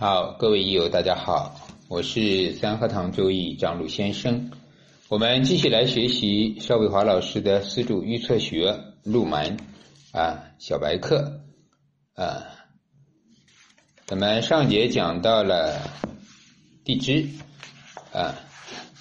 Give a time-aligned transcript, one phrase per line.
[0.00, 1.56] 好，各位益友，大家好，
[1.88, 4.52] 我是三合堂周易张鲁先生。
[5.08, 9.56] 我们继续来学习邵伟华老师的四柱预测学入门
[10.12, 11.40] 啊小白课
[12.14, 12.46] 啊。
[14.06, 15.80] 咱们上节讲到了
[16.84, 17.26] 地支
[18.12, 18.36] 啊，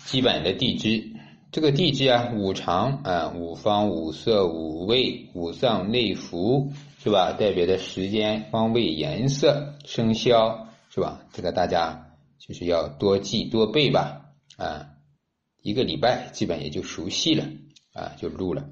[0.08, 1.12] 基本的地支。
[1.52, 6.72] 这个地支啊，五常啊，五方、五色、五味、五脏、内服，
[7.04, 7.34] 是吧？
[7.34, 10.67] 代表的时间、方位、颜色、生肖，
[10.98, 11.22] 是吧？
[11.32, 14.88] 这个大家就是要多记多背吧，啊，
[15.62, 17.46] 一个礼拜基本也就熟悉了，
[17.94, 18.66] 啊，就录了。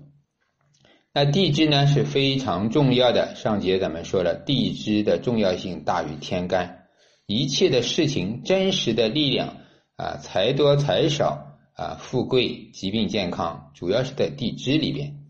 [1.14, 6.88] 那地支呢是非常重要的，上节咱们说了，地支的重要性大于天干，
[7.28, 9.58] 一切的事情真实的力量
[9.96, 11.44] 啊，财多财少。
[11.78, 15.26] 啊，富贵、疾病、健康，主要是在地支里边。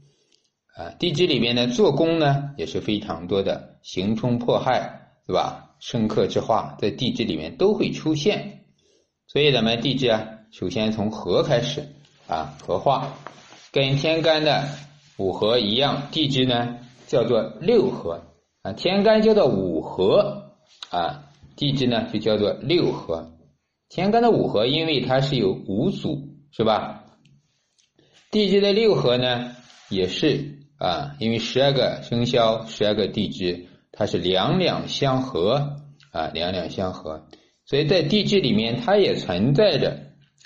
[0.76, 5.65] 啊，地支里边呢，做工呢也是非常多的，刑冲破害，是吧？
[5.80, 8.66] 生克之化，在地支里面都会出现。
[9.28, 11.88] 所以咱们地支啊，首先从合开始
[12.28, 13.14] 啊，合化，
[13.72, 14.68] 跟天干的
[15.18, 18.24] 五合一样，地支呢叫做六合
[18.62, 20.52] 啊，天干叫做五合
[20.90, 23.32] 啊，地支呢就叫做六合。
[23.90, 26.32] 天干的五合，因为它是有五组。
[26.58, 27.04] 是吧？
[28.32, 29.54] 地支的六合呢，
[29.90, 35.78] 也是啊，因为十二个生肖、十二个地支，它是两两相合
[36.12, 37.26] 啊，两两相合，
[37.66, 39.98] 所以在地支里面，它也存在着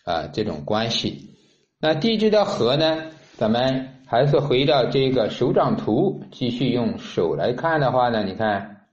[0.05, 1.35] 啊这种关系。
[1.79, 8.85] 那地支的合呢，咱们还是回到这个手掌图，继续用手来看的话呢，你看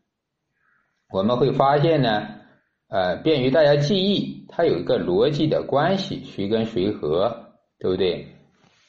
[1.12, 2.28] 我们会发现呢。
[2.88, 7.48] 呃，便于大家记忆，它有一个逻辑的关系，谁跟谁合，
[7.80, 8.28] 对不对？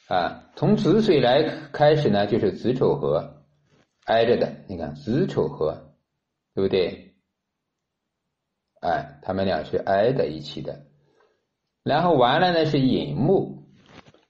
[0.06, 3.37] 啊，从子水来开始呢，就是子丑合，
[4.08, 5.92] 挨着的，你看子丑合，
[6.54, 7.14] 对不对？
[8.80, 10.86] 哎，他们俩是挨在一起的。
[11.82, 13.68] 然后完了呢是寅木，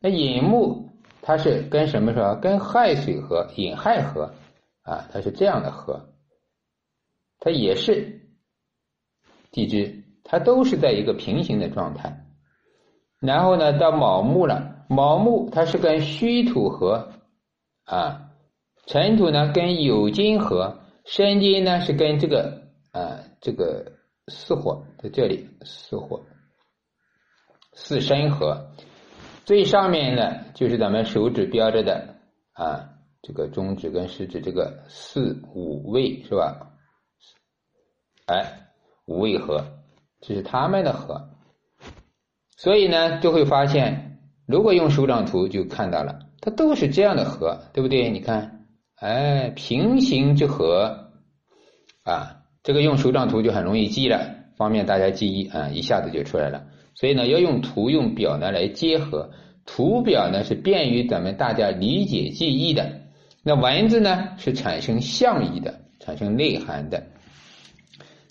[0.00, 2.34] 那寅木它是跟什么说？
[2.34, 4.34] 跟亥水合，寅亥合
[4.82, 6.12] 啊，它是这样的合，
[7.38, 8.16] 它也是。
[9.52, 12.26] 地支它都是在一个平行的状态，
[13.20, 17.12] 然后呢，到卯木了，卯木它是跟戌土合
[17.84, 18.27] 啊，
[18.88, 23.92] 尘土呢跟酉金合，申金呢是跟这个啊这个
[24.26, 26.22] 巳火在这里巳火
[27.72, 28.72] 巳申合，
[29.44, 32.16] 最上面呢就是咱们手指标着的
[32.54, 32.88] 啊
[33.22, 36.72] 这个中指跟食指这个四五位是吧？
[38.26, 38.64] 哎。
[39.10, 39.64] 五位合，
[40.20, 41.30] 这是他们的合，
[42.58, 48.10] 所以呢，就会发现，如果用手掌图就看到了，它都是这样的合，对不对？
[48.10, 48.57] 你看，
[49.00, 51.10] 哎，平行之和，
[52.02, 56.64] 啊，这个用手掌图就很容易记了，方便大家记忆啊，一下子就出来了。
[56.94, 59.30] 所以呢，要用图用表呢来结合，
[59.64, 63.02] 图表呢是便于咱们大家理解记忆的，
[63.44, 67.06] 那文字呢是产生象意的，产生内涵的。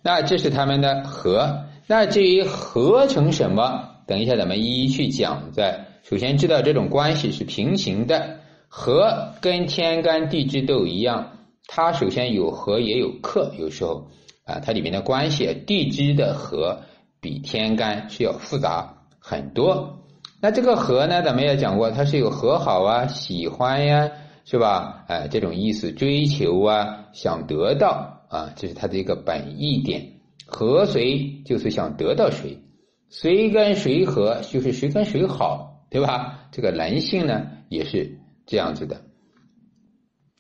[0.04, 5.54] 那这是他们的和，那至于合成什么，等一下咱们一一去讲。
[5.54, 14.08] 在首先知道这种关系是平行的，和跟天干地支都一样，它首先有和也有克，有时候
[14.46, 16.82] 啊，它里面的关系，地支的和
[17.20, 20.00] 比天干是要复杂很多。
[20.42, 24.12] 那这个和呢，咱们也讲过，它是有和好啊、喜欢呀，
[24.46, 25.06] 是吧？
[25.08, 28.14] 哎，这种意思，追求啊，想得到。
[28.30, 32.62] 啊，这是它的一个本意点，和谁就是想得到谁，
[33.10, 36.50] 谁跟谁和就是谁跟谁好，对吧？
[36.52, 38.17] 这个人性呢也是
[38.48, 39.04] 这样子的。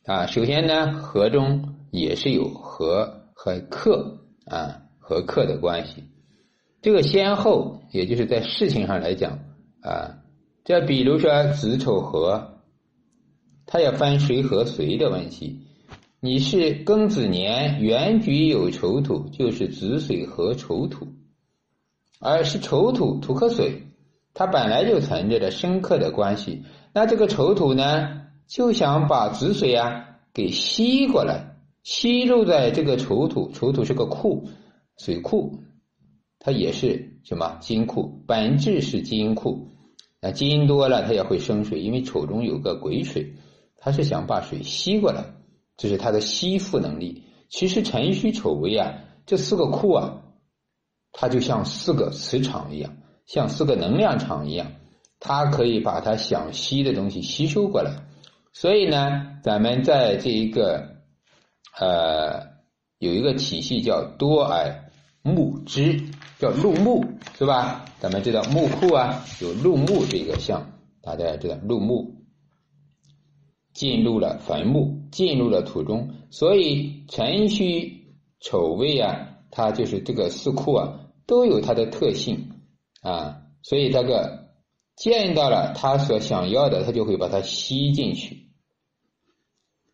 [0.05, 6.05] 啊，首先呢，和中也是有和和克啊和克的关系，
[6.81, 9.39] 这个先后也就是在事情上来讲
[9.81, 10.23] 啊，
[10.63, 12.61] 这比如说子丑合，
[13.65, 15.59] 它也分谁和谁的问题。
[16.19, 21.07] 你是庚子年原局有丑土，就是子水和丑土，
[22.19, 23.83] 而是丑土土克水，
[24.33, 26.63] 它本来就存在着深刻的关系。
[26.97, 33.51] 那这个丑土呢，就想把子水啊给吸过来，吸入在这个丑土。
[33.51, 34.49] 丑土是个库，
[34.97, 35.59] 水库，
[36.39, 38.23] 它也是什么金库？
[38.25, 39.67] 本质是金库。
[40.19, 43.35] 那金多了，它也会生水，因为丑中有个癸水，
[43.77, 45.23] 它是想把水吸过来。
[45.77, 47.25] 这是它的吸附能力。
[47.47, 48.95] 其实辰戌丑未啊，
[49.27, 50.23] 这四个库啊，
[51.11, 52.97] 它就像四个磁场一样，
[53.27, 54.71] 像四个能量场一样，
[55.19, 57.91] 它可以把它想吸的东西吸收过来。
[58.53, 60.97] 所以呢，咱们在这一个
[61.79, 62.47] 呃
[62.99, 64.89] 有一个体系叫多癌
[65.21, 66.01] 木枝，
[66.39, 67.05] 叫入木，
[67.37, 67.85] 是吧？
[67.99, 70.71] 咱们知道木库啊，有入木这个象，
[71.01, 72.15] 大家知道入木
[73.73, 78.05] 进入了坟墓，进入了土中，所以辰戌
[78.39, 82.51] 丑未啊，它就是这个四库啊，都有它的特性
[83.01, 84.46] 啊，所以这个
[84.97, 88.49] 见到了他所想要的，他就会把它吸进去。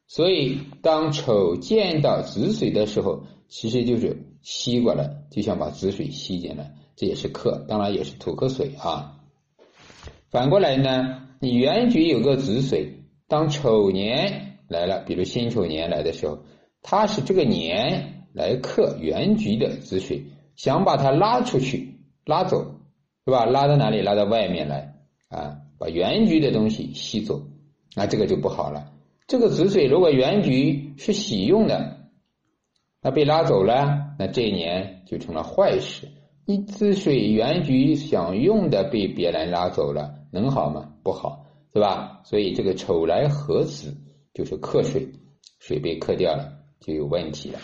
[0.07, 9.19] 所以当丑见到子水的时候，其实就是吸过来，就想把子水吸进来，这也是克，当然也是土克水啊。
[10.31, 13.01] 反过来呢，你原局有个子水。
[13.25, 16.43] 当丑年来了，比如辛丑年来的时候，
[16.83, 22.79] 它是这个年来克原局的子水，想把它拉出去，拉走，
[23.25, 23.45] 是吧？
[23.45, 24.01] 拉到哪里？
[24.01, 24.92] 拉到外面来
[25.33, 27.41] 啊，把原局的东西吸走，
[27.95, 28.91] 那这个就不好了。
[29.27, 32.09] 这个子水如果原局是喜用的，
[33.01, 36.07] 那被拉走了，那这一年就成了坏事。
[36.45, 40.93] 你子水原局想用的被别人拉走了，能好吗？
[41.03, 41.41] 不好。
[41.75, 42.21] 是吧？
[42.23, 43.97] 所以这个丑来合子
[44.31, 45.09] 就是克水，
[45.57, 47.57] 水被克掉了就有问题了。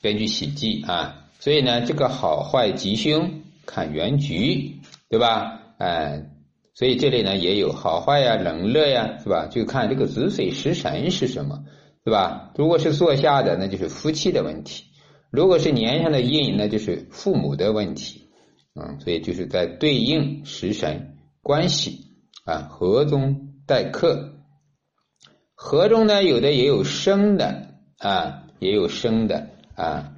[0.00, 4.80] 根据《喜记》啊，所以呢，这个好坏吉凶看原局，
[5.10, 5.60] 对吧？
[5.84, 6.30] 哎，
[6.72, 9.48] 所以这里呢也有好坏呀、冷热呀，是吧？
[9.50, 11.64] 就看这个子水食神是什么，
[12.04, 12.52] 是吧？
[12.56, 14.84] 如果是坐下的，那就是夫妻的问题；
[15.30, 18.30] 如果是年上的印，那就是父母的问题。
[18.74, 22.00] 嗯，所以就是在对应食神关系。
[22.46, 24.34] 啊，合中带克，
[25.54, 30.12] 合中呢有的也有生的啊，也有生的啊，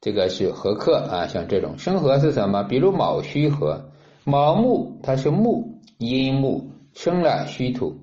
[0.00, 2.62] 这个是合克啊，像这种生合是什么？
[2.62, 3.90] 比如卯戌合，
[4.28, 7.94] 卯木它是木，阴木生了戌土，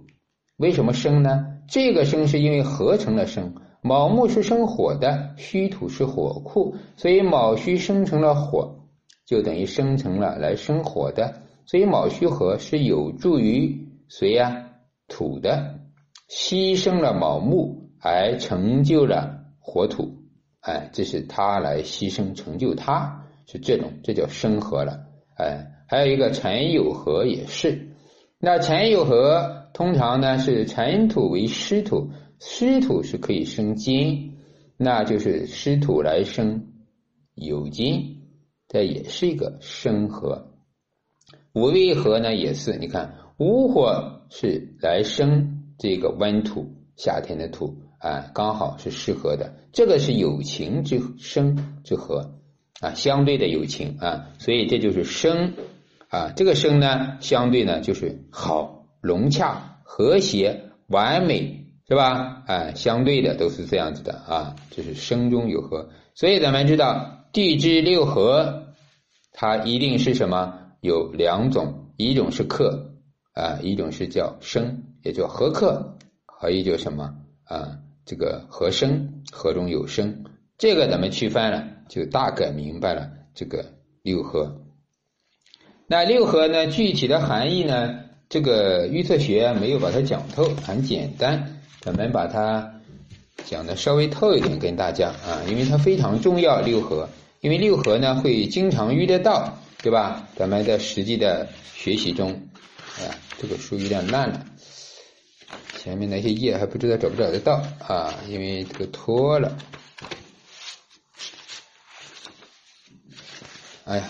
[0.55, 1.47] 为什么生呢？
[1.67, 8.73] 这个生是因为合成了生，卯木是生火的，戌土是火库，所以卯戌生成了火，
[9.25, 11.41] 就等于生成了来生火的。
[11.65, 14.69] 所以卯戌合是有助于谁呀？
[15.09, 15.81] 土的
[16.29, 20.09] 牺牲了卯木而成就了火土，
[20.61, 25.01] 哎，这是他来牺牲成就他，是这种，这叫生合了，
[25.35, 27.89] 哎，还有一个辰酉合也是，
[28.39, 32.09] 那辰酉合通常呢是辰土为湿土，
[32.39, 34.33] 湿土是可以生金，
[34.77, 36.67] 那就是湿土来生
[37.35, 38.21] 酉金，
[38.67, 40.51] 这也是一个生合。
[41.53, 49.53] 五味合呢也是，你看午火是来生这个温土，夏天的土啊，刚好是适合的。
[49.71, 52.39] 这个是有情之生之合
[52.83, 55.53] 啊，相对的有情啊，所以这就是生
[56.09, 56.33] 啊。
[56.35, 62.43] 这个生呢，相对呢就是好、融洽、和谐、完美，是吧？
[62.45, 65.89] 啊，相对的都是这样子的啊，就是生中有和。
[66.13, 68.75] 所以咱们知道地支六合，
[69.31, 70.59] 它一定是什么？
[70.81, 72.95] 有两种，一种是克
[73.33, 75.97] 啊，一种是叫生，也叫合克，
[76.41, 77.15] 还有叫什么
[77.45, 77.79] 啊？
[78.05, 80.25] 这个合生，合中有生，
[80.63, 83.65] 这个咱们区分了，就大概明白了这个
[84.01, 84.61] 六合。
[85.87, 87.99] 那六合呢，具体的含义呢，
[88.29, 92.75] 这个预测学没有把它讲透，很简单，咱们把它
[93.43, 96.61] 讲的稍微透一点跟大家啊，因为它非常重要。
[96.61, 97.09] 六合，
[97.41, 99.59] 因为六合呢会经常遇得到。
[99.81, 100.29] 对吧？
[100.37, 101.45] 咱们在实际的
[101.75, 104.45] 学习中，啊，这个书有点烂了，
[105.77, 109.57] 前面那些页还不知道找不找得到啊，因为这个脱了。
[113.85, 114.07] 哎呀，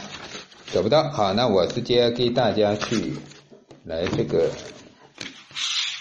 [0.72, 3.14] 找不到，好，那我直接给大家去
[3.84, 4.50] 来这个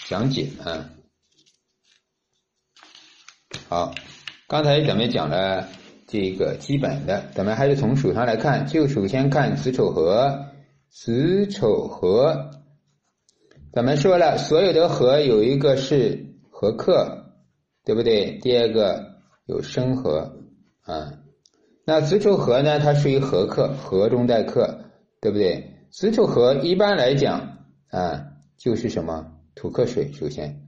[0.07, 0.89] 讲解啊。
[3.69, 3.95] 好，
[4.47, 5.67] 刚才咱们讲了。
[6.05, 10.45] 这个基本的，咱们还是从属上来看，就首先看子丑合，
[10.87, 12.51] 子丑合，
[13.71, 17.33] 咱们说了，所有的合有一个是合克，
[17.83, 18.37] 对不对？
[18.43, 19.15] 第二个
[19.47, 20.37] 有生合
[20.83, 21.13] 啊，
[21.85, 24.85] 那子丑合呢，它属于合克，合中带克，
[25.19, 25.85] 对不对？
[25.91, 27.57] 子丑合一般来讲
[27.89, 28.25] 啊，
[28.57, 30.61] 就是什么土克水，首先，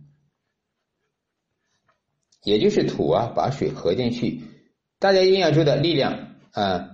[2.43, 4.41] 也就是土啊，把水合进去。
[4.99, 6.89] 大家一定要知道力量啊，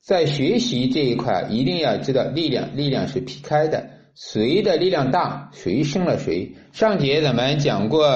[0.00, 6.54] 在学习这一块一定要知道力量，力量是劈开的，谁的力量大，谁胜了谁。
[6.72, 8.06] 上节咱们讲过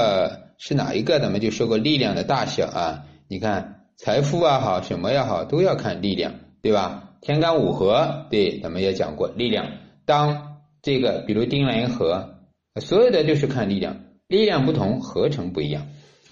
[0.59, 3.05] 是哪一个，咱们就说过力量的大小啊。
[3.29, 7.19] 你看财富啊好，什么也好，都要看力量，对吧？
[7.21, 9.73] 天干五合，对，咱们也讲过力量。
[10.07, 12.39] 当这个比如丁壬合，
[12.81, 15.89] 所有的就是看力量，力量不同，合成不一样。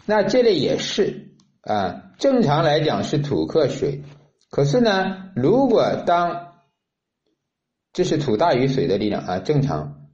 [0.07, 2.05] 那这里也是啊。
[2.19, 4.03] 正常来讲是土克水，
[4.49, 6.55] 可是呢，如果当
[7.93, 10.09] 这是土大于水的力量啊，正常。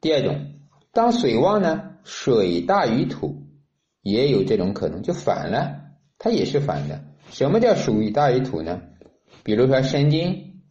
[0.00, 0.52] 第二种，
[0.92, 3.41] 当水旺呢，水大于土，
[4.02, 5.80] 也有这种可能，就反了，
[6.18, 7.02] 它也是反的。
[7.30, 8.82] 什么叫水大于土呢？
[9.42, 10.62] 比如说申金，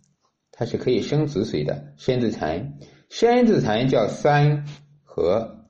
[0.52, 2.78] 它是可以生子水的，申子蚕，
[3.10, 4.66] 生子蚕叫三
[5.04, 5.68] 合，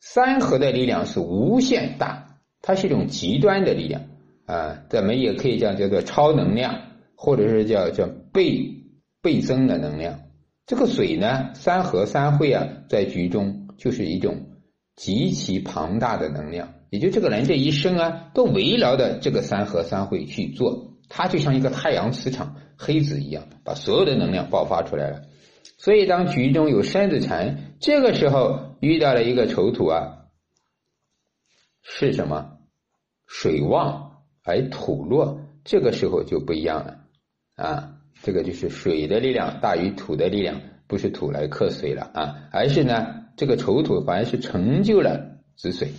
[0.00, 4.02] 三合的力量是无限大，它是一种极端的力量。
[4.46, 6.80] 啊，咱们也可以讲叫做超能量，
[7.14, 8.84] 或者是叫叫倍
[9.20, 10.20] 倍增的能量。
[10.66, 14.46] 这个水呢，三合三会啊，在局中就是一种
[14.96, 16.74] 极其庞大的能量。
[16.90, 25.22] 也就这个人这一生啊，都围绕着这个三合三会去做，它就像一个太阳磁场黑子一样，把所有的能量爆发出来了。
[25.78, 30.24] 所以，当局中有山子蚕，这个时候遇到了一个丑土啊，
[31.82, 32.58] 是什么？
[33.26, 34.06] 水旺。
[34.44, 37.00] 而土弱，这个时候就不一样了
[37.54, 37.96] 啊！
[38.22, 45.90] 这个就是水的力量大于土的力量，不是土来克水了啊，而是呢，这个丑土反而是成就了子水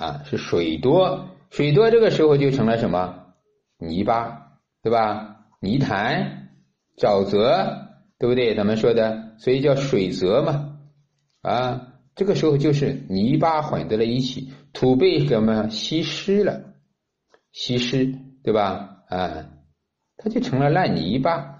[0.00, 3.34] 啊，是水多，水多这个时候就成了什么
[3.76, 5.44] 泥巴，对吧？
[5.60, 6.48] 泥潭、
[6.96, 7.86] 沼泽，
[8.18, 8.54] 对不对？
[8.54, 10.78] 咱们说的，所以叫水泽嘛
[11.42, 16.64] 啊，这个时候就是泥巴混在了一起，土被什么吸湿了。
[17.52, 19.02] 稀释，对吧？
[19.08, 19.50] 啊，
[20.16, 21.58] 它就成了烂泥巴，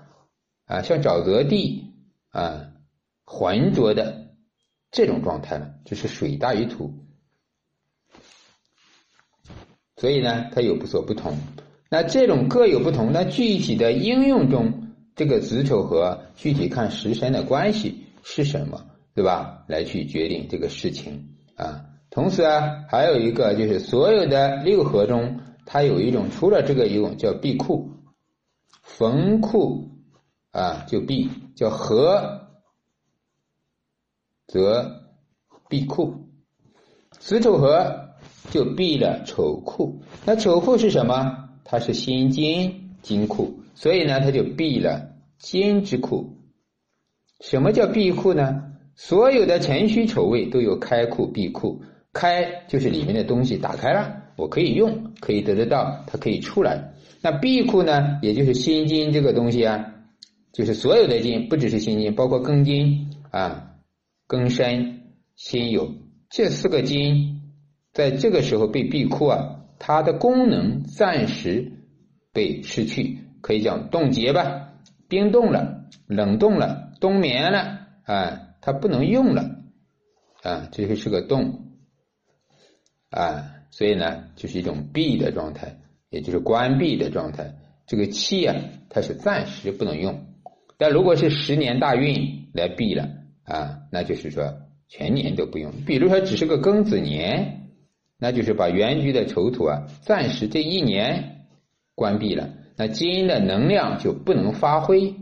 [0.65, 1.93] 啊，像沼泽地
[2.31, 2.73] 啊，
[3.27, 4.29] 浑浊的
[4.91, 7.10] 这种状态了，就是水大于土。
[10.01, 11.37] 所以呢，它有不所不同。
[11.91, 19.65] 那这种各有不同，那具体的应用中，这个子丑和具体看时辰的关系是什么，对吧？
[19.69, 21.85] 来去决定这个事情啊。
[22.09, 25.41] 同时啊，还有一个就是所有的六合中。
[25.67, 27.91] 它有一种，除了这个一种叫闭库，
[28.83, 29.91] 逢库
[30.51, 32.49] 啊就闭，叫合
[34.49, 35.03] 则
[35.69, 36.31] 闭库，
[37.11, 38.00] 子丑合
[38.51, 40.01] 就闭了丑库。
[40.25, 41.49] 那丑库是什么？
[41.65, 46.37] 它是辛金金库，所以呢，它就闭了金之库。
[47.41, 48.65] 什么叫闭库呢？
[48.97, 51.81] 所有的辰戌丑未都有开库闭库，
[52.13, 54.17] 开就是里面的东西打开了。
[54.37, 56.93] 我可以用，可以得得到，它可以出来。
[57.23, 59.95] 那闭库呢，也就是心金这个东西啊，
[60.53, 63.71] 就是所有的金，不只是心金，包括庚金啊、
[64.27, 65.03] 庚申、
[65.37, 65.93] 辛酉
[66.29, 67.40] 这四个金，
[67.93, 71.73] 在这个时候被闭库啊，它的功能暂时
[72.33, 74.73] 被失去，可以讲冻结吧，
[75.09, 79.57] 冰冻了、冷冻了、冬眠了啊，它不能用了
[80.43, 81.73] 啊，这个是个冻
[83.11, 83.57] 啊。
[83.73, 85.79] 所以呢，就是一种闭的状态，
[86.11, 87.55] 也就是关闭的状态。
[87.87, 88.57] 这个气啊，
[88.89, 90.27] 它是暂时不能用。
[90.77, 93.09] 但如果是十年大运来闭了
[93.45, 94.55] 啊，那就是说
[94.89, 95.73] 全年都不用。
[95.87, 97.60] 比如说只是个庚子年，
[98.21, 101.47] 那就是把原局的丑土啊，暂时这一年
[101.95, 105.17] 关闭了，那金的能量就不能发挥。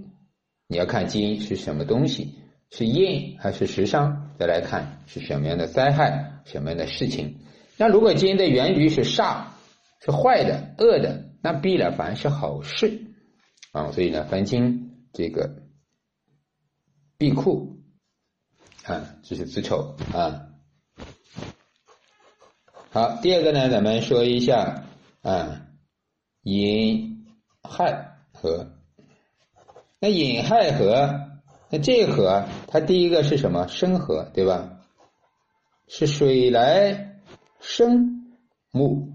[0.67, 2.35] 你要看金是什么东西，
[2.71, 7.37] 是印还是时伤，再来看是什么样的灾害，什么样的事情。
[7.77, 9.45] 那如果金的原局是煞，
[10.05, 13.01] 是坏的、恶的，那闭了反是好事
[13.73, 13.93] 啊。
[13.93, 15.63] 所以呢，凡金这个
[17.17, 17.79] 闭库
[18.85, 20.48] 啊，这是子丑啊。
[22.91, 24.85] 好，第二个呢，咱们说一下
[25.21, 25.67] 啊，
[26.43, 27.27] 寅
[27.63, 28.71] 亥合。
[30.01, 31.29] 那寅亥合，
[31.71, 33.69] 那这合它第一个是什么？
[33.69, 34.81] 生合，对吧？
[35.87, 37.21] 是水来。
[37.61, 38.35] 生
[38.71, 39.09] 木，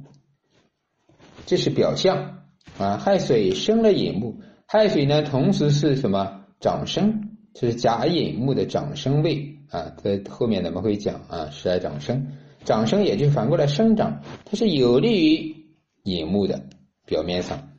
[1.46, 2.44] 这是表象
[2.77, 2.98] 啊。
[2.98, 7.38] 亥水生了寅木，亥水呢，同时是什么长生？
[7.53, 9.96] 这是甲寅木的长生位啊。
[10.03, 12.34] 在后面咱们会讲啊，十二长生，
[12.65, 15.55] 长生也就反过来生长，它是有利于
[16.03, 16.63] 寅木的
[17.05, 17.70] 表面上。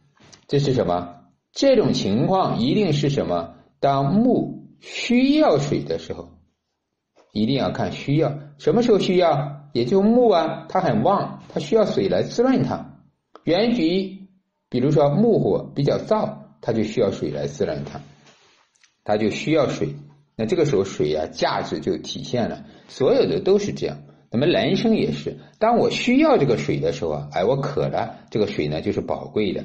[0.46, 1.16] 这是什么？
[1.52, 3.54] 这种情况一定是什么？
[3.80, 6.30] 当木需要水的时候，
[7.32, 9.60] 一定要看需要什么时候需要。
[9.74, 13.00] 也就木啊，它很旺，它需要水来滋润它。
[13.42, 14.28] 原局，
[14.68, 18.00] 比如说木火比较燥，它就需要水来滋润它，
[19.02, 19.96] 它就需要水。
[20.36, 22.64] 那这个时候水啊，价值就体现了。
[22.86, 23.98] 所有的都是这样。
[24.34, 29.64] 那么人生也是，当我需要这个水的时候啊，哎，我渴了，这个水呢就是宝贵的。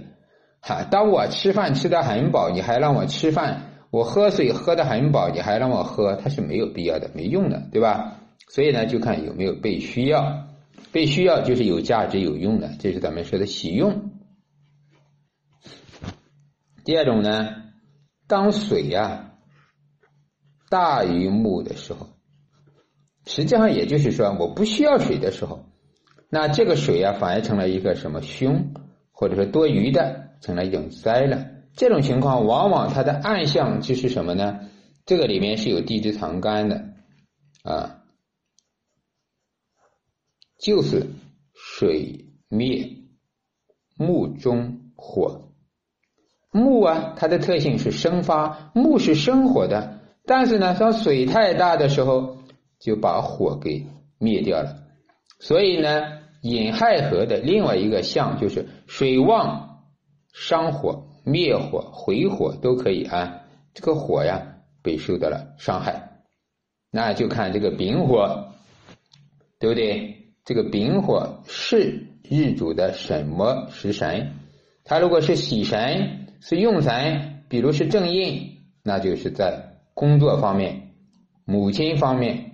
[0.62, 8.20] 哈，当我吃饭吃的很饱，你还让我吃饭；我喝水喝的很饱，你还让我喝，它是没有必要的，没用的，对吧？
[8.48, 10.46] 所以呢，就看有没有被需要，
[10.92, 14.12] 被需要就是有价值有用的，这是咱们说的喜用
[16.86, 17.56] 第二种呢，
[18.28, 19.32] 当水呀
[20.70, 22.10] 大于木的时候，
[23.30, 25.66] 实际上也就是说我不需要水的时候，
[26.32, 28.74] 那这个水啊反而成了一个什么凶，
[29.12, 31.46] 或者说多余的，成了一种灾了。
[31.76, 34.62] 这种情况往往它的暗象就是什么呢？
[35.06, 36.86] 这个里面是有地支藏干的
[37.64, 38.02] 啊，
[40.58, 41.06] 就是
[41.54, 42.90] 水灭
[43.96, 45.52] 木中火。
[46.52, 52.39] 木啊，它的特性是生发，木是生火的，但是呢，当水太大的时候，
[52.80, 53.86] 就把火给
[54.18, 54.84] 灭掉了。
[55.40, 59.86] 所以呢，引亥合的另外一个象就是水旺
[60.34, 63.42] 伤火、灭火、回火都可以啊。
[63.74, 64.56] 这个火呀。
[64.82, 66.22] 被受到了伤害，
[66.90, 68.54] 那就看这个丙火，
[69.60, 70.32] 对不对？
[70.46, 74.32] 这个丙火是日主的什么食神？
[74.86, 80.94] 它如果是喜神，是用神，比如是正印，那就是在工作方面、
[81.44, 82.49] 母亲方面，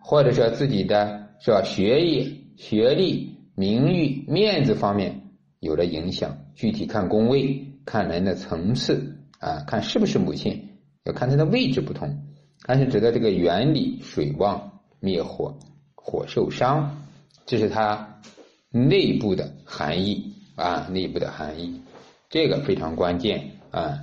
[0.00, 5.22] 或者说自己的是吧学业、学历、名誉、面子方面
[5.60, 6.38] 有了影响。
[6.54, 10.68] 具体看宫位，看人的层次啊，看是不是母亲。
[11.04, 12.26] 要看它的位置不同，
[12.66, 15.58] 但是指的这个原理，水旺灭火，
[15.94, 17.06] 火受伤，
[17.46, 18.20] 这是它
[18.70, 21.80] 内部的含义啊，内部的含义，
[22.28, 24.02] 这个非常关键啊。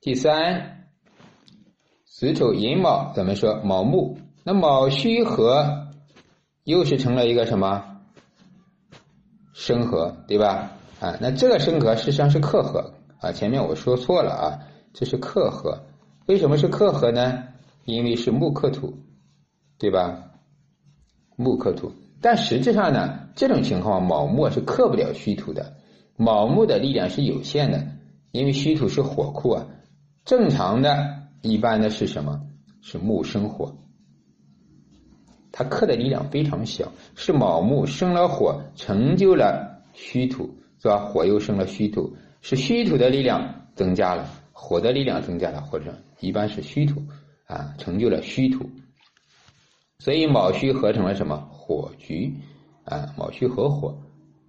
[0.00, 0.88] 第三，
[2.06, 3.60] 子丑寅卯怎么说？
[3.62, 5.88] 卯木，那卯戌合
[6.62, 7.82] 又是成了一个什么
[9.52, 10.70] 生合，对吧？
[11.00, 14.60] 啊，那这个生合实际上是克合啊，前面我说错了啊。
[14.92, 15.82] 这是克合，
[16.26, 17.42] 为什么是克合呢？
[17.86, 18.96] 因为是木克土，
[19.78, 20.22] 对吧？
[21.34, 25.74] 木克土，但实际上呢，这种情况卯木是克不了虚土的，
[26.16, 27.84] 卯木的力量是有限的，
[28.30, 29.66] 因为虚土是火库啊。
[30.24, 32.42] 正常的一般的是什么？
[32.80, 33.76] 是木生火，
[35.58, 40.98] 它克的力量非常小，是卯木生了火，成就了虚土，是吧？
[40.98, 44.28] 火又生了虚土，是虚土的力量增加了。
[44.52, 47.02] 火的力量增加了，或者一般是虚土
[47.46, 48.68] 啊，成就了虚土，
[49.98, 52.34] 所以卯戌合成了什么火局
[52.84, 53.14] 啊？
[53.16, 53.96] 卯戌合火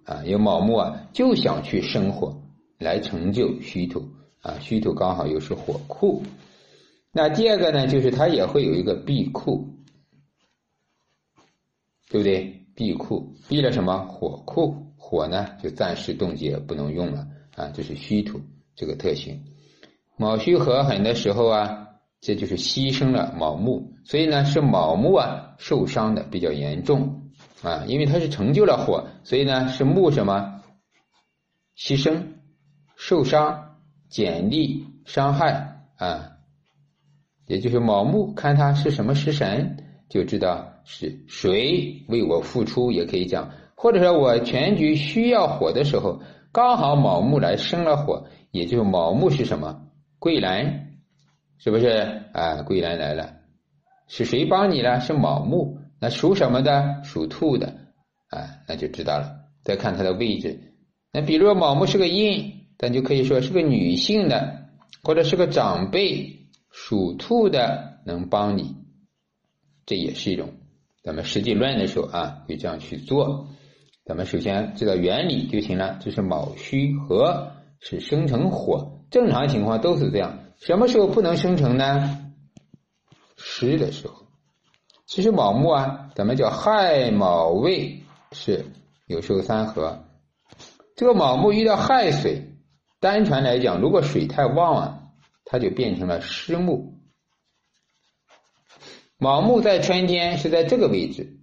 [0.04, 2.38] 啊，有卯木啊，就想去生火
[2.78, 4.06] 来成就虚土
[4.42, 6.22] 啊，虚土刚好又是火库。
[7.12, 9.66] 那第二个呢，就是它也会有一个闭库，
[12.10, 12.66] 对不对？
[12.74, 14.86] 闭库闭了什么火库？
[14.96, 18.40] 火呢就暂时冻结不能用了啊，这是虚土
[18.76, 19.42] 这个特性。
[20.16, 21.88] 卯戌合很的时候啊，
[22.20, 27.30] 这就是牺牲了卯木，所以呢是卯木啊受伤的比较严重
[27.62, 30.62] 啊，因为它是成就了火，所以呢是木什么
[31.76, 32.22] 牺牲、
[32.96, 33.76] 受伤、
[34.08, 36.32] 减力、伤害啊，
[37.46, 49.82] 也就是卯木看它是什么食神，就知道是谁为我付出，也可以讲，或者说我全局需要火的时候，刚好卯木来生了火，也就是卯木是什么？
[50.18, 50.96] 桂兰，
[51.58, 52.62] 是不是啊？
[52.62, 53.34] 桂兰来了，
[54.06, 54.98] 是谁帮你了？
[55.00, 57.02] 是卯木，那属什么的？
[57.04, 57.66] 属兔的
[58.30, 59.30] 啊，那就知道了。
[59.62, 60.72] 再看它的位置，
[61.12, 64.70] 那比如卯木是个阴，咱就可以说是个女性的，
[65.02, 68.74] 或者是个长辈，属兔的能帮你，
[69.84, 70.48] 这也是一种。
[71.08, 73.48] 咱们实际论的时候啊，会这样去做。
[74.04, 79.00] 咱们首先知道原理就行了，这是卯戌合，是生成火。
[79.10, 82.30] 正常情况都是这样，什么时候不能生成呢？
[83.38, 84.26] 湿的时候。
[85.06, 88.66] 其实卯木啊，咱们叫亥卯未是
[89.06, 90.04] 有时候三合。
[90.94, 92.50] 这个卯木遇到亥水，
[93.00, 94.98] 单纯来讲，如果水太旺啊，
[95.46, 96.97] 它就变成了湿木。
[99.20, 101.40] 卯木在春天是在这个位置，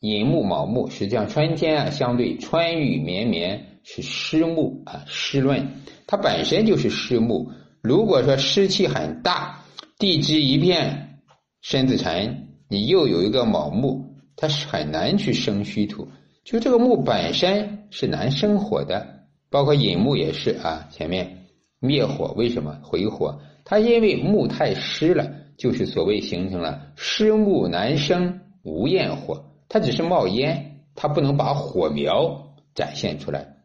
[0.00, 5.70] 寅木卯木，实际上春天啊，相对春雨绵绵是湿木啊，湿润。
[6.08, 9.64] 它本身就是湿木，如果说湿气很大，
[10.00, 11.20] 地支一片
[11.60, 16.08] 身子沉，你又有一个卯木，它是很难去生虚土。
[16.42, 19.06] 就这个木本身是难生火的，
[19.48, 20.88] 包括寅木也是啊。
[20.90, 21.46] 前面
[21.78, 23.40] 灭火为什么回火？
[23.64, 25.30] 它因为木太湿了，
[25.62, 33.58] 就是所谓形成了湿木难生无焰火，它只是冒烟，它不能把火苗展现出来。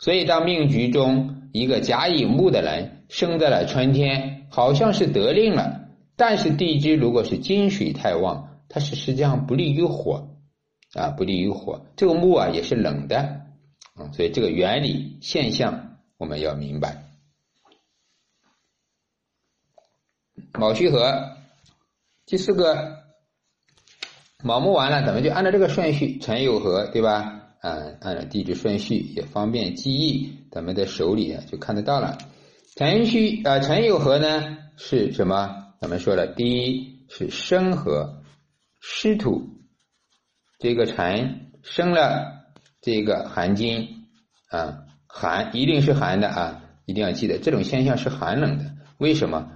[0.00, 1.42] 所以当命局中。
[1.54, 10.30] 一个甲乙木的人生在了春天，好像是得令了，但是地支如果是金水太旺，它是实际上不利于火
[10.94, 11.86] 啊，不利于火。
[11.94, 13.18] 这个木啊也是冷的
[13.94, 17.04] 啊，所以这个原理现象我们要明白。
[20.54, 21.36] 卯戌合，
[22.26, 23.04] 第四个
[24.42, 27.42] 卯木完了，咱们就按照这个顺序，辰酉合，对吧？
[27.60, 32.16] 嗯，按照地址顺序也方便记忆，咱们的手里啊就看得到了。
[32.76, 35.74] 辰戌啊，辰酉合呢是什么？
[35.82, 38.22] 咱们说了，第一是生合，
[38.80, 39.42] 湿土，
[40.58, 42.46] 这个辰生了
[42.80, 44.06] 这个寒金
[44.48, 48.64] 啊，寒一定是寒的啊，一定要记得，这种现象是寒冷的。
[48.96, 49.50] 为什么？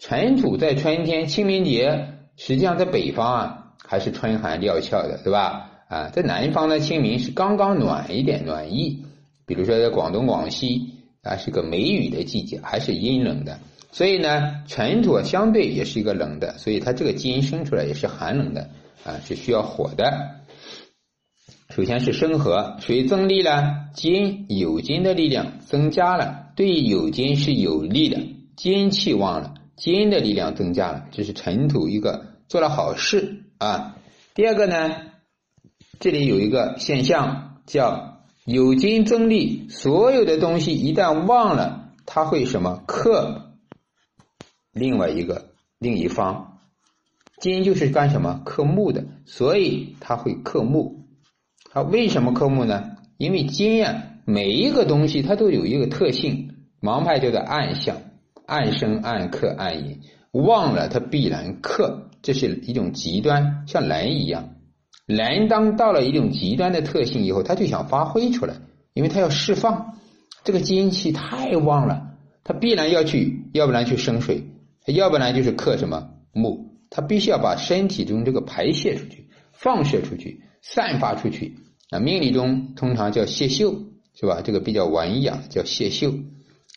[0.00, 5.70] 尘土在春天清明节，实际上在北方啊还是春寒料峭的，对吧？
[5.88, 9.04] 啊，在南方呢，清明是刚刚暖一点，暖意。
[9.46, 13.60] 比如说在广东、广西啊，是个梅雨的季节，还是阴冷的。
[13.92, 18.70] 所以呢，尘土相对也是一个冷的，所以它这个基因生出来也是寒冷的
[19.04, 20.40] 啊，是需要火的。
[21.68, 23.88] 首先是生合，谁增力了？
[23.94, 28.20] 金有金的力量增加了，对有金是有利的，
[28.56, 33.96] 金气旺了，金的力量增加了，这是尘土一个做了好事啊。
[34.34, 34.96] 第二个呢，
[36.00, 43.52] 这里有一个现象叫有金增力，所有的东西一旦旺了，它会什么克？
[44.72, 46.58] 另外一个另一方，
[47.40, 51.06] 金就是干什么克木的，所以它会克木。
[51.70, 52.96] 它为什么克木呢？
[53.16, 57.96] 因为金呀，每一个东西它都有一个特性，盲派叫做暗象，
[58.46, 60.00] 暗生、暗克、暗隐。
[60.32, 64.56] 旺了它必然克，这是一种极端，像人一样，
[65.06, 68.54] 人当到了一种极端的特性以后，他就想发挥出来，
[68.94, 69.94] 因为他要释放
[70.42, 74.42] 这个金气太旺了，他必然要去，要不然去生水。
[74.86, 81.54] 要不然就是克什么木，他必须要把身体中这个排泄出去、放射出去、散发出去。
[81.90, 83.74] 啊，命理中通常叫泄秀，
[84.14, 84.42] 是吧？
[84.44, 86.12] 这个比较文雅，叫泄秀。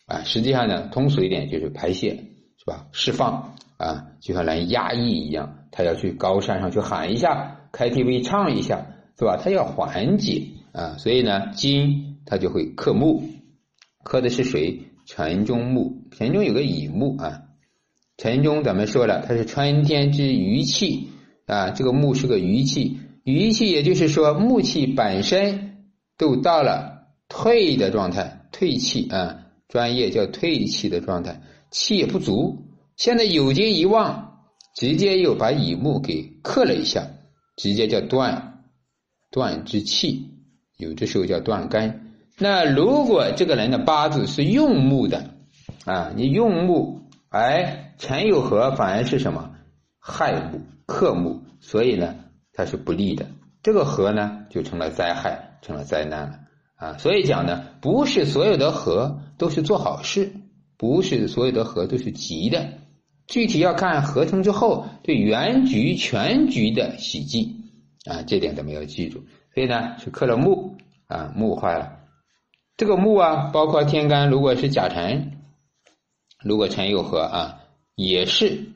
[0.08, 2.24] 啊，实际上呢，通俗一点就是排泄，
[2.56, 2.86] 是吧？
[2.92, 8.86] 释放啊，就像人压抑一样，他要去高山上去喊一下，KTV 唱一下，
[9.18, 9.36] 是吧？
[9.36, 13.22] 他要缓解啊，所以呢，金它就会克木，
[14.02, 14.80] 克的是谁？
[15.06, 17.42] 辰中木，辰中有个乙木啊。
[18.16, 21.08] 辰中咱们说了，它是春天之余气
[21.46, 25.84] 啊，这个木是个余气，余气也就是说木气本身
[26.18, 32.66] 都到了退的状态，退气啊，专业叫退气的状态，气也不足。
[32.96, 34.40] 现在有金一旺，
[34.74, 37.06] 直接又把乙木给克了一下，
[37.56, 38.64] 直接叫断
[39.30, 40.30] 断之气，
[40.76, 42.14] 有的时候叫断根。
[42.38, 45.34] 那如果这个人的八字是用木的
[45.84, 46.98] 啊，你用木。
[47.30, 49.50] 哎，辰酉合反而是什么
[50.00, 52.14] 害木克木，所以呢，
[52.54, 53.26] 它是不利的。
[53.62, 56.38] 这个合呢，就成了灾害，成了灾难了
[56.76, 56.96] 啊！
[56.96, 60.32] 所以讲呢，不是所有的合都是做好事，
[60.76, 62.68] 不是所有的合都是吉的，
[63.26, 67.54] 具体要看合成之后对原局全局的喜忌
[68.04, 69.24] 啊，这点咱们要记住。
[69.54, 71.92] 所以呢，是克了木啊，木坏了。
[72.76, 75.32] 这个木啊，包括天干，如果是甲辰。
[76.44, 77.60] 如果辰有合啊，
[77.96, 78.66] 也是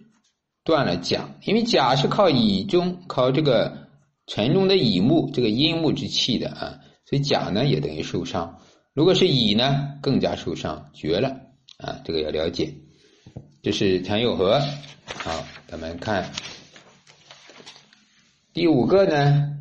[0.65, 3.87] 断了甲，因为甲是靠乙中，靠这个
[4.27, 8.59] 辰中的乙木这个阴木之气的啊，所以甲呢也等于受伤。
[8.95, 11.29] 如果是乙呢，更加受伤，绝了
[11.79, 12.01] 啊！
[12.05, 12.75] 这个要了解。
[13.63, 14.61] 这是辰酉合。
[15.07, 16.31] 好，咱们看
[18.53, 19.59] 第五个呢，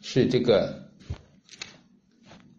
[0.00, 0.86] 是这个。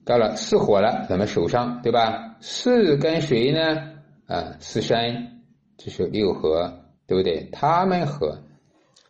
[0.05, 2.37] 到了巳火了，咱们手上对吧？
[2.39, 3.59] 巳跟谁呢？
[4.27, 5.41] 啊，巳申，
[5.77, 7.49] 这是六合，对不对？
[7.51, 8.43] 他们合，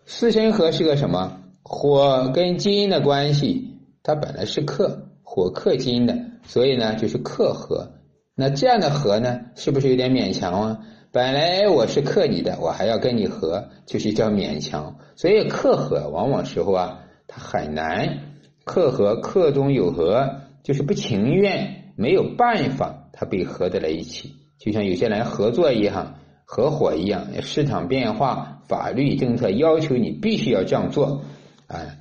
[0.05, 1.41] 巳申合是个什么？
[1.61, 7.91] 火跟金的关系，它本来是克，火克金的，所以呢就是克合。
[8.33, 10.79] 那这样的合呢，是不是有点勉强啊？
[11.11, 14.95] 本来我是克你的，我还要跟你合，就是叫勉强。
[15.17, 18.19] 所以克合往往时候啊，它很难。
[18.63, 20.41] 克合克中有合。
[20.63, 27.41] 就是不情愿，没有办法，他被合在了一起，就像有些人合作一样，合伙一样。
[27.41, 31.21] 市场变化、法律政策要求你必须要这样做，
[31.67, 31.95] 啊，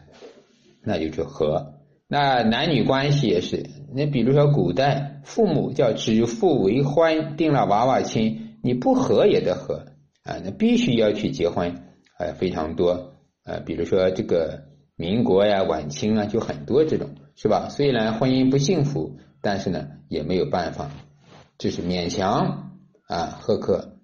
[0.83, 1.75] 那就是合。
[2.09, 9.87] 那男女关系也是，那比如说古代父母叫指腹为欢，定了娃娃亲，你不合也得合
[10.23, 11.83] 啊，那必须要去结婚，
[12.19, 13.15] 啊，非常多
[13.45, 14.65] 啊，比如说这个
[14.97, 17.11] 民国呀、晚清啊，就很多这种。
[17.39, 17.69] 是吧？
[17.69, 20.91] 虽然婚姻不幸福，但是呢也没有办法，
[21.59, 22.73] 就是勉强
[23.07, 23.99] 啊合克。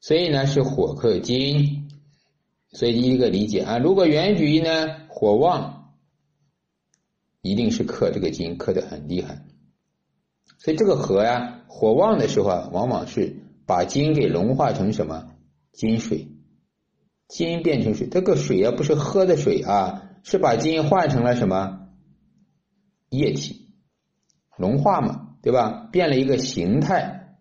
[0.00, 1.88] 所以呢是火克金，
[2.72, 5.77] 所以第一个理解啊，如果原局呢火旺，
[7.40, 9.44] 一定是克这个金克的很厉害。
[10.58, 15.30] 所以这个河呀，火旺的时候啊，往往是把金给融化成什么
[15.72, 16.28] 金水，
[17.28, 21.88] 金变成水，这个水啊不是喝的水啊，是把金换成了什么
[23.10, 23.68] 液体，
[24.56, 25.88] 融化嘛，对吧？
[25.92, 27.36] 变了一个形态，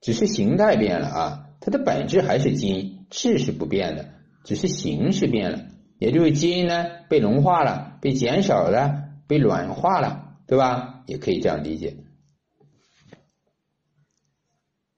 [0.00, 4.08] 只是形态变了啊，它的本质还是金，质是不变的，
[4.44, 5.66] 只是形式变了，
[5.98, 9.01] 也就是金呢被融化了，被减少了，
[9.32, 11.04] 被软化了，对吧？
[11.06, 11.96] 也可以这样理解。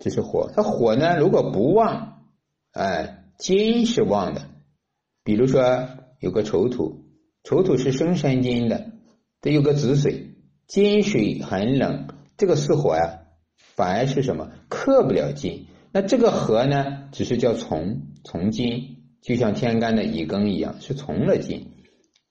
[0.01, 1.17] 这是火，它火呢？
[1.21, 2.25] 如果不旺，
[2.73, 4.51] 哎，金是旺的。
[5.23, 5.87] 比如说
[6.19, 7.05] 有个丑土，
[7.45, 8.91] 丑土是生生金的，
[9.41, 10.35] 它有个子水，
[10.67, 13.21] 金水很冷，这个巳火呀，
[13.77, 14.51] 反而是什么？
[14.69, 15.67] 克不了金。
[15.93, 21.71] 那这个合呢，只是叫从从金，就像天干的乙庚一样，是从了金。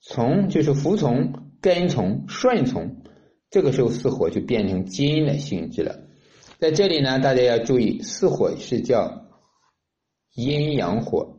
[0.06, 2.96] 从就是服从、跟从、顺从，
[3.48, 5.98] 这个时候巳火就变成金的性质了。
[6.58, 9.24] 在这里呢，大家要注意，四火是叫
[10.34, 11.38] 阴阳火。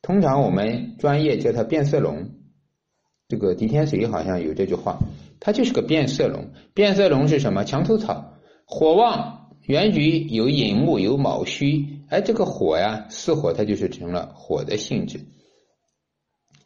[0.00, 2.30] 通常我们专业叫它变色龙。
[3.28, 4.98] 这个狄天水好像有这句话，
[5.40, 6.48] 它就是个变色龙。
[6.72, 7.64] 变色龙是什么？
[7.64, 8.32] 墙头草。
[8.64, 12.00] 火旺，原局有寅木，有卯戌。
[12.08, 15.26] 哎，这个火呀，四火它就是成了火的性质。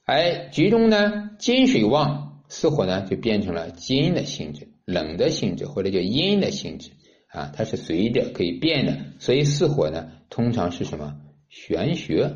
[0.04, 4.68] 哎，局中呢，金水旺，四火呢就变成了金的性质。
[4.84, 6.90] 冷的性质或者叫阴的性质
[7.28, 11.16] 啊，它是随着可以变的，所以四火呢通常是什么
[11.48, 12.34] 玄学，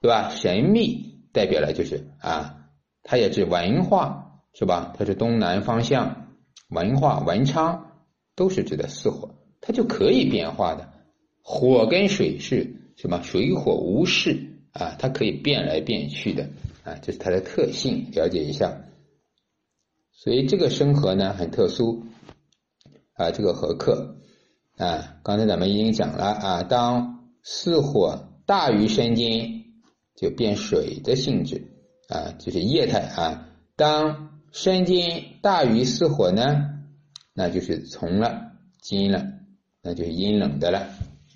[0.00, 0.30] 对吧？
[0.30, 2.70] 神秘代表了就是啊，
[3.02, 4.94] 它也是文化是吧？
[4.96, 6.30] 它是东南方向
[6.70, 7.92] 文化文昌
[8.34, 10.90] 都是指的四火，它就可以变化的。
[11.42, 13.22] 火跟水是什么？
[13.22, 16.48] 水火无事啊，它可以变来变去的
[16.84, 18.84] 啊，这是它的特性，了解一下。
[20.12, 22.04] 所以这个生合呢很特殊
[23.14, 24.16] 啊，这个合克
[24.76, 29.64] 啊，刚才咱们已经讲了啊，当四火大于生金，
[30.14, 31.72] 就变水的性质
[32.08, 36.82] 啊，就是液态啊；当生金大于四火呢，
[37.32, 39.26] 那就是从了金了，
[39.82, 40.88] 那就是阴冷的了。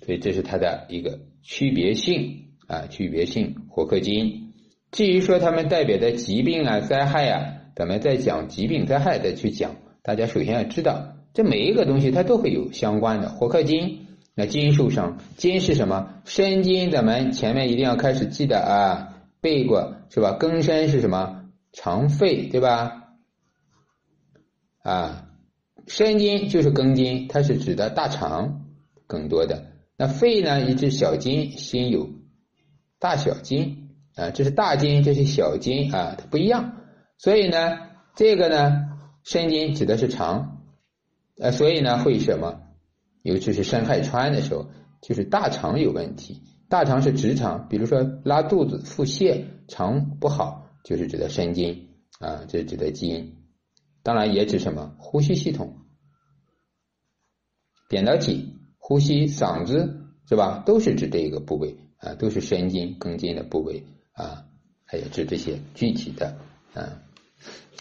[0.05, 4.48] 所以这是它的一个区别性啊，区别性火克金。
[4.91, 7.55] 至于说它们代表的疾病啊、灾害啊。
[7.75, 13.29] 咱们在讲疾病灾害再去讲，大家首先要知道，这每一个东西它都会有相关的。
[13.29, 16.15] 火克金，那金受伤，金是什么？
[16.25, 20.37] 生金，咱们前面一定要开始记得啊，背过是吧？
[20.37, 21.45] 庚申是什么？
[21.71, 23.03] 肠肺对吧？
[24.83, 25.29] 啊，
[25.87, 28.65] 生金就是庚金，它是指的大肠
[29.07, 29.67] 更多的。
[29.95, 30.61] 那肺呢？
[30.61, 32.09] 一只小金，心有
[32.99, 33.88] 大小金
[34.19, 36.73] 啊，这是大筋，这是小筋啊，它不一样。
[37.17, 37.77] 所以呢，
[38.15, 38.89] 这个呢，
[39.23, 40.63] 申金指的是肠，
[41.39, 42.61] 呃，所以呢会什么？
[43.21, 44.69] 尤其是申亥穿的时候，
[45.01, 46.41] 就是大肠有问题。
[46.69, 53.37] 大肠是直肠，比如说拉肚子、腹泻、肠不好，就是指的申金啊，这是指的基因。
[54.03, 54.95] 当然也指什么？
[54.99, 55.85] 呼吸系统、
[57.89, 60.63] 扁桃体、呼吸、嗓子是吧？
[60.65, 63.85] 都是指这个部位啊，都是申金、庚金的部位
[64.19, 64.43] 啊，
[64.85, 66.35] 还有这这些具体的
[66.73, 66.99] 啊。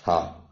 [0.02, 0.46] 好，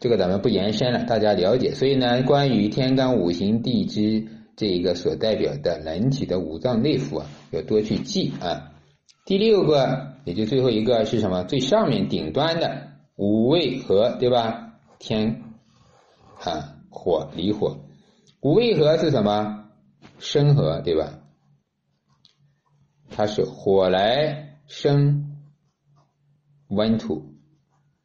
[0.00, 1.74] 这个咱们不延伸了，大家了解。
[1.74, 8.72] 所以呢，关于天干五行地支这一个所代表的人体的五脏内腑啊，要多去记啊。
[9.26, 11.44] 第六个，也就最后一个是什么？
[11.44, 14.72] 最上面顶端的五味和，对吧？
[14.98, 15.42] 天
[16.42, 17.78] 啊，火离火，
[18.40, 19.68] 五味和是什么？
[20.18, 21.18] 生和，对吧？
[23.10, 25.36] 它是火来生
[26.68, 27.34] 温土。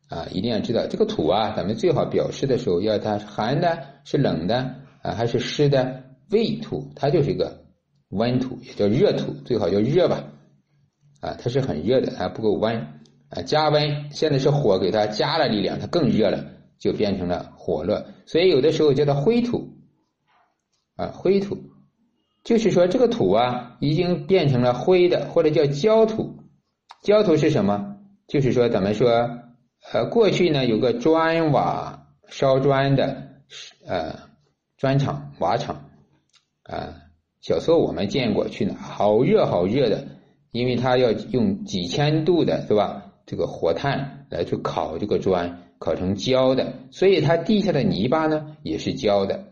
[0.09, 6.03] 啊，一定要知道这个土啊，咱们最好表示的时候要它寒的，是冷的啊，还是湿的？
[6.29, 7.63] 胃土，它就是一个
[8.09, 10.25] 温土，也叫热土，最好叫热吧。
[11.21, 12.75] 啊，它是很热的，它不够温
[13.29, 14.11] 啊，加温。
[14.11, 18.07] 现在是火给它加了力量，它更热了，就变成了火热。
[18.25, 19.69] 所以有的时候叫它灰土
[20.97, 21.57] 啊，灰土，
[22.43, 26.35] 就是说这个土啊已经变成了灰的，或者叫焦土。
[27.07, 27.95] 焦土是什么？
[28.27, 29.39] 就是说咱们说。
[29.93, 33.29] 呃，过去呢有个砖瓦烧砖的
[33.85, 34.13] 呃
[34.77, 35.89] 砖厂瓦厂
[36.63, 36.95] 啊，
[37.39, 40.05] 小时候我们见过去呢，好热好热的，
[40.51, 43.13] 因为它要用几千度的是吧？
[43.25, 49.45] 这个火炭来去烤这个砖，烤成焦的，所以它地下的泥巴呢也是焦的。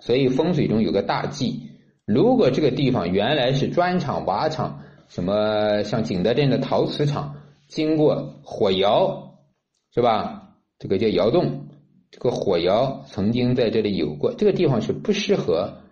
[0.00, 1.70] 所以风水中有个大忌，
[2.04, 7.36] 如果这个地方原来是砖厂瓦厂，什么像景德镇的陶瓷厂，
[7.68, 9.30] 经过火窑。
[9.96, 10.56] 是吧？
[10.76, 11.68] 这个叫窑洞，
[12.10, 14.34] 这个火窑曾经在这里有过。
[14.34, 15.82] 这个地方是不适合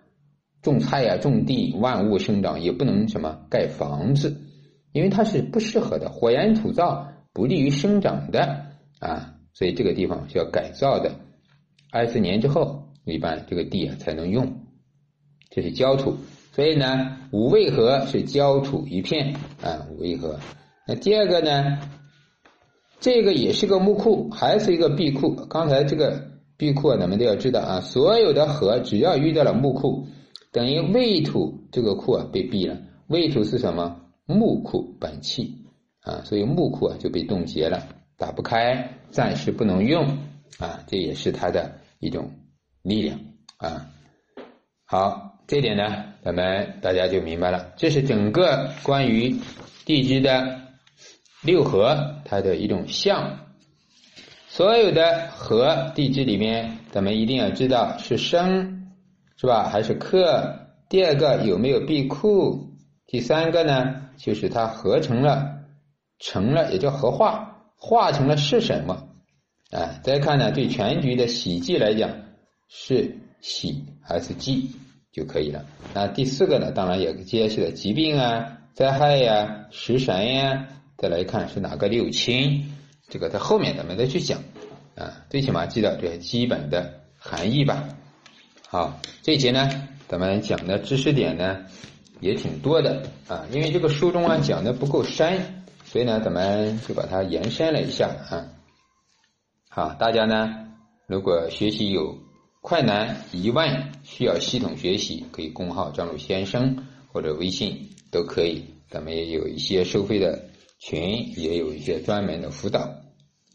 [0.61, 4.41] 种菜呀、种地，万物生长，也不能什么盖房子，
[4.91, 8.65] 因为它是不适合的，火炎土灶，不利于生长的
[8.99, 9.35] 啊。
[9.53, 11.15] 所以这个地方需要改造的。
[11.89, 14.65] 二十年之后，一般这个地啊才能用。
[15.49, 16.17] 这是焦土，
[16.55, 20.39] 所以呢，五味合是焦土一片啊，五味合。
[20.87, 21.79] 那第二个呢，
[22.99, 25.35] 这个也是个木库，还是一个壁库。
[25.49, 30.05] 刚才这个壁库啊，咱们都要知道啊，所有的合只要遇到了木库。
[30.51, 33.99] 等于未土这个库啊被闭了，未土是什么？
[34.25, 35.65] 木库本气
[36.01, 37.83] 啊，所以木库啊就被冻结了，
[38.15, 40.05] 打不开，暂时不能用
[40.59, 42.29] 啊，这也是它的一种
[42.83, 43.19] 力量
[43.57, 43.89] 啊。
[44.85, 47.73] 好，这点呢，咱们大家就明白了。
[47.75, 49.35] 这是整个关于
[49.85, 50.61] 地支的
[51.41, 53.39] 六合它的一种象，
[54.47, 58.79] 所有的合地支里面，咱们一定要知道是生。
[59.35, 59.67] 是吧？
[59.67, 60.69] 还是克？
[60.87, 62.71] 第二个有没有闭库？
[63.07, 64.09] 第三个呢？
[64.15, 65.65] 就是它合成了，
[66.19, 69.09] 成了也叫合化，化成了是什么？
[69.71, 72.09] 啊，再看呢，对全局的喜忌来讲
[72.69, 74.71] 是喜还是忌
[75.13, 75.63] 就可以了。
[75.93, 76.71] 那第四个呢？
[76.71, 80.67] 当然也揭示了疾病啊、灾害呀、食神呀。
[80.97, 82.73] 再来看是哪个六亲？
[83.09, 84.41] 这个在后面咱们再去讲
[84.95, 85.23] 啊。
[85.29, 87.87] 最起码记得这些基本的含义吧。
[88.67, 89.69] 好，这节呢，
[90.07, 91.65] 咱们讲的知识点呢
[92.19, 98.49] 也挺多的啊，因为这个书中啊讲的不够深，所以呢，咱们就把它延伸了一下啊。
[99.69, 100.69] 好，大家呢
[101.05, 102.17] 如果学习有
[102.63, 110.49] 快男一万，需要系统学习，可以公号张鲁先生或者微信都可以，咱们也有一些收费的
[110.79, 112.89] 群，也有一些专门的辅导。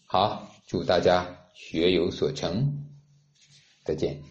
[0.05, 2.85] 好，祝大家学有所成，
[3.83, 4.28] 再见。